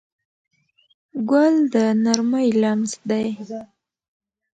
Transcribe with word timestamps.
ګل 1.29 1.55
د 1.73 1.75
نرمۍ 2.03 2.47
لمس 2.61 2.91
دی. 3.09 3.25